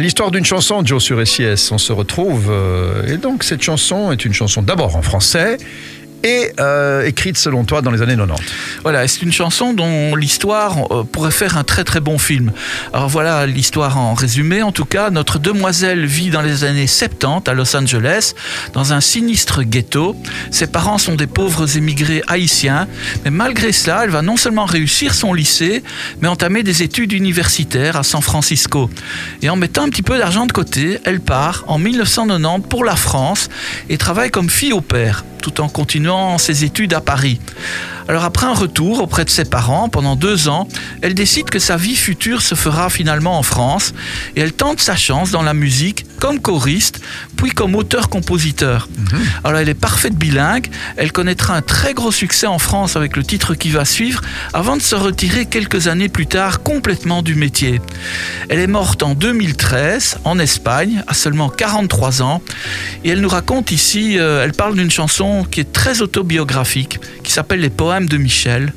L'histoire 0.00 0.30
d'une 0.30 0.46
chanson, 0.46 0.80
Joe 0.82 1.02
sur 1.02 1.26
SIS, 1.26 1.70
on 1.72 1.76
se 1.76 1.92
retrouve. 1.92 2.48
euh, 2.50 3.06
et 3.06 3.18
donc, 3.18 3.44
cette 3.44 3.60
chanson 3.60 4.10
est 4.12 4.24
une 4.24 4.32
chanson 4.32 4.62
d'abord 4.62 4.96
en 4.96 5.02
français 5.02 5.58
et 6.22 6.52
euh, 6.60 7.06
écrite, 7.06 7.38
selon 7.38 7.64
toi, 7.64 7.82
dans 7.82 7.90
les 7.90 8.02
années 8.02 8.16
90. 8.16 8.44
Voilà, 8.82 9.06
c'est 9.08 9.22
une 9.22 9.32
chanson 9.32 9.72
dont 9.72 10.14
l'histoire 10.16 10.76
euh, 10.90 11.04
pourrait 11.04 11.30
faire 11.30 11.56
un 11.56 11.64
très 11.64 11.84
très 11.84 12.00
bon 12.00 12.18
film. 12.18 12.52
Alors 12.92 13.08
voilà 13.08 13.46
l'histoire 13.46 13.98
en 13.98 14.14
résumé. 14.14 14.62
En 14.62 14.72
tout 14.72 14.84
cas, 14.84 15.10
notre 15.10 15.38
demoiselle 15.38 16.06
vit 16.06 16.30
dans 16.30 16.42
les 16.42 16.64
années 16.64 16.86
70 16.86 17.48
à 17.50 17.54
Los 17.54 17.74
Angeles, 17.76 18.34
dans 18.72 18.92
un 18.92 19.00
sinistre 19.00 19.62
ghetto. 19.62 20.16
Ses 20.50 20.66
parents 20.66 20.98
sont 20.98 21.14
des 21.14 21.26
pauvres 21.26 21.76
émigrés 21.76 22.22
haïtiens, 22.26 22.86
mais 23.24 23.30
malgré 23.30 23.72
cela, 23.72 24.04
elle 24.04 24.10
va 24.10 24.22
non 24.22 24.36
seulement 24.36 24.64
réussir 24.64 25.14
son 25.14 25.32
lycée, 25.32 25.82
mais 26.20 26.28
entamer 26.28 26.62
des 26.62 26.82
études 26.82 27.12
universitaires 27.12 27.96
à 27.96 28.02
San 28.02 28.22
Francisco. 28.22 28.90
Et 29.42 29.48
en 29.48 29.56
mettant 29.56 29.84
un 29.84 29.88
petit 29.88 30.02
peu 30.02 30.18
d'argent 30.18 30.46
de 30.46 30.52
côté, 30.52 30.98
elle 31.04 31.20
part 31.20 31.64
en 31.66 31.78
1990 31.78 32.68
pour 32.68 32.84
la 32.84 32.96
France 32.96 33.48
et 33.88 33.98
travaille 33.98 34.30
comme 34.30 34.50
fille 34.50 34.72
au 34.72 34.80
père 34.80 35.24
tout 35.40 35.60
en 35.60 35.68
continuant 35.68 36.38
ses 36.38 36.64
études 36.64 36.94
à 36.94 37.00
Paris. 37.00 37.40
Alors 38.10 38.24
après 38.24 38.46
un 38.46 38.54
retour 38.54 39.00
auprès 39.00 39.24
de 39.24 39.30
ses 39.30 39.44
parents 39.44 39.88
pendant 39.88 40.16
deux 40.16 40.48
ans, 40.48 40.66
elle 41.00 41.14
décide 41.14 41.48
que 41.48 41.60
sa 41.60 41.76
vie 41.76 41.94
future 41.94 42.42
se 42.42 42.56
fera 42.56 42.90
finalement 42.90 43.38
en 43.38 43.44
France 43.44 43.94
et 44.34 44.40
elle 44.40 44.52
tente 44.52 44.80
sa 44.80 44.96
chance 44.96 45.30
dans 45.30 45.42
la 45.42 45.54
musique 45.54 46.06
comme 46.18 46.40
choriste, 46.40 47.00
puis 47.36 47.50
comme 47.50 47.74
auteur-compositeur. 47.74 48.88
Alors 49.42 49.58
elle 49.58 49.68
est 49.68 49.74
parfaite 49.74 50.14
bilingue, 50.14 50.66
elle 50.96 51.12
connaîtra 51.12 51.54
un 51.54 51.62
très 51.62 51.94
gros 51.94 52.12
succès 52.12 52.46
en 52.46 52.58
France 52.58 52.96
avec 52.96 53.16
le 53.16 53.22
titre 53.22 53.54
qui 53.54 53.70
va 53.70 53.84
suivre, 53.84 54.20
avant 54.52 54.76
de 54.76 54.82
se 54.82 54.94
retirer 54.94 55.46
quelques 55.46 55.86
années 55.86 56.08
plus 56.08 56.26
tard 56.26 56.62
complètement 56.62 57.22
du 57.22 57.36
métier. 57.36 57.80
Elle 58.48 58.58
est 58.58 58.66
morte 58.66 59.02
en 59.02 59.14
2013 59.14 60.18
en 60.24 60.38
Espagne, 60.38 61.02
à 61.06 61.14
seulement 61.14 61.48
43 61.48 62.22
ans, 62.22 62.42
et 63.04 63.10
elle 63.10 63.20
nous 63.20 63.28
raconte 63.28 63.70
ici, 63.70 64.18
euh, 64.18 64.44
elle 64.44 64.52
parle 64.52 64.74
d'une 64.74 64.90
chanson 64.90 65.24
qui 65.50 65.60
est 65.60 65.72
très 65.72 66.00
autobiographique, 66.02 66.98
qui 67.22 67.32
s'appelle 67.32 67.60
Les 67.60 67.70
poèmes 67.70 68.08
de 68.08 68.16
Michel. 68.16 68.72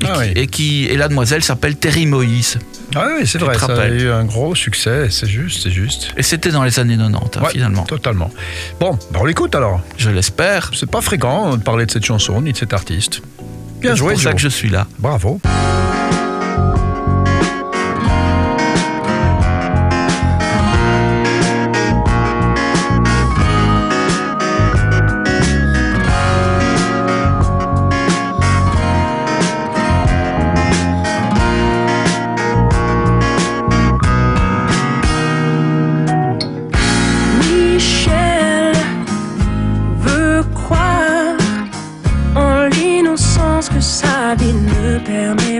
Et, 0.00 0.04
Ah 0.08 0.12
qui, 0.12 0.18
oui. 0.20 0.32
et 0.36 0.46
qui- 0.46 0.84
et 0.86 0.96
la 0.96 1.08
demoiselle 1.08 1.42
s'appelle 1.42 1.74
Terry 1.76 2.06
Moïse. 2.06 2.56
Ah 2.94 3.08
oui, 3.18 3.26
c'est 3.26 3.38
vrai, 3.38 3.58
ça 3.58 3.66
a 3.82 3.88
eu 3.88 4.08
un 4.10 4.24
gros 4.24 4.54
succès, 4.54 5.08
c'est 5.10 5.26
juste, 5.28 5.62
c'est 5.64 5.72
juste. 5.72 6.12
Et 6.16 6.22
c'était 6.22 6.50
dans 6.50 6.62
les 6.62 6.78
années 6.78 6.96
90, 6.96 7.36
hein, 7.38 7.42
Ouais, 7.42 7.50
finalement. 7.50 7.82
Totalement. 7.82 8.30
Bon, 8.78 8.92
bah 9.10 9.18
on 9.20 9.24
l'écoute 9.24 9.54
alors. 9.56 9.80
Je 9.96 10.10
l'espère. 10.10 10.70
C'est 10.72 10.88
pas 10.88 11.00
fréquent 11.00 11.56
de 11.56 11.62
parler 11.62 11.84
de 11.84 11.90
cette 11.90 12.04
chanson 12.04 12.40
ni 12.40 12.52
de 12.52 12.56
cet 12.56 12.72
artiste. 12.74 13.22
Bien 13.80 13.90
C'est 13.92 13.96
joué, 13.96 14.12
pour 14.12 14.22
ça 14.22 14.32
que 14.34 14.40
je 14.40 14.48
suis 14.48 14.68
là. 14.70 14.86
Bravo. 15.00 15.40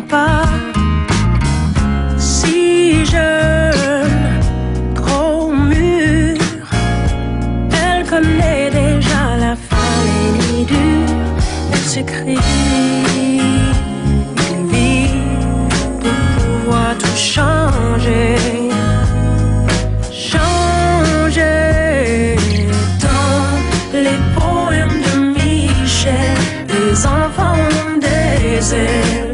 Pas. 0.00 0.42
Si 2.18 3.04
jeune, 3.04 4.40
trop 4.94 5.52
mûre, 5.52 6.66
elle 7.72 8.06
connaît 8.06 8.70
déjà 8.70 9.36
la 9.38 9.56
fin 9.56 9.94
des 10.10 10.30
nuits 10.38 10.64
dures. 10.64 11.32
Elle 11.72 11.78
s'écrit 11.78 12.38
une 14.50 14.68
vie 14.68 15.10
pour 16.00 16.18
pouvoir 16.44 16.96
tout 16.98 17.16
changer 17.16 18.36
changer 20.12 21.56
dans 23.04 23.98
les 24.04 24.18
poèmes 24.36 25.00
de 25.06 25.14
Michel. 25.34 26.36
Les 26.68 27.06
enfants 27.06 27.58
ont 27.80 27.98
des 27.98 28.74
ailes 28.74 29.27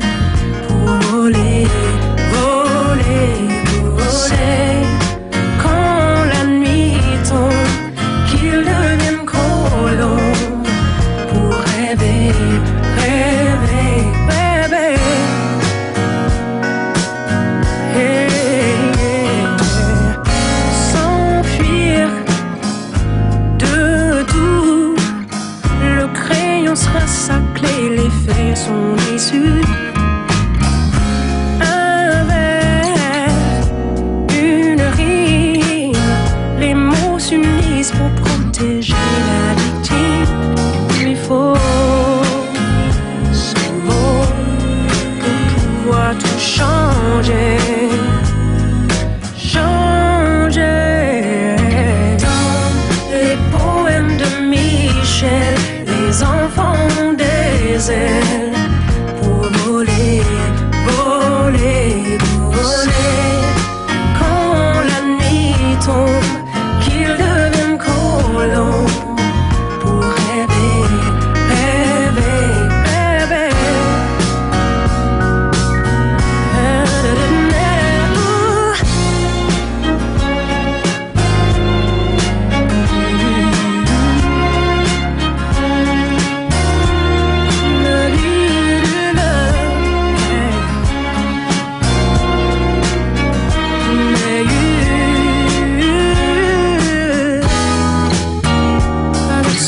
sont 28.54 28.94
déçues. 29.10 29.83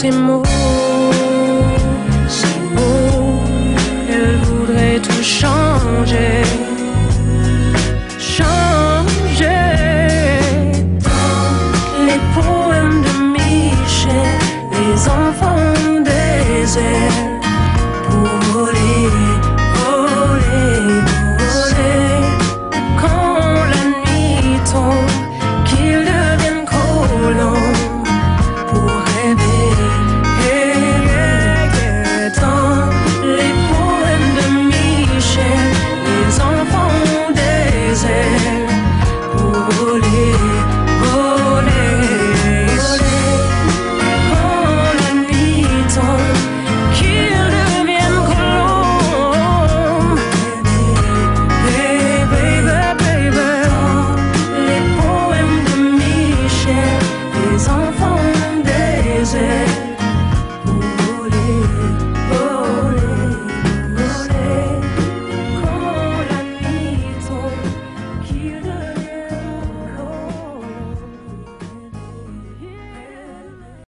ces 0.06 0.17
mots 0.17 0.43
si 2.28 2.47
beaux 2.75 3.41
qu'elle 4.06 4.37
voudrait 4.49 5.00
tout 5.00 5.22
changer. 5.22 6.43
Changer 8.19 9.62
les 12.07 12.21
poèmes 12.34 13.01
de 13.07 13.15
Michel, 13.34 14.39
les 14.72 14.97
enfants 15.09 16.03
des 16.04 16.78
airs. 16.78 17.27
Quand 23.01 23.54
la 23.72 23.83
nuit 23.92 24.60
tombe 24.71 25.06